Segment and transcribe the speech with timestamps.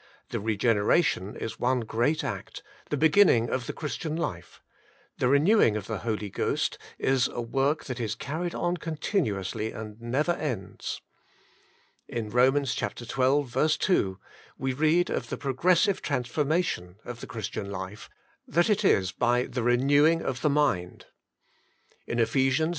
[0.29, 4.59] The regeneration ,is one great act, the beginning of the Christian (life;
[5.19, 10.01] the renewing of the Holy Ghost is a work ,'that is carried on continuously and
[10.01, 11.01] never ends.
[12.07, 12.73] In Eomans
[13.69, 13.77] xii.
[13.77, 14.17] 2
[14.57, 18.09] we read of the progressive transformation of the Christian life,
[18.47, 21.05] that it is by" THE Eenewing op the Mind.''
[22.07, 22.69] In Ephe sians iv.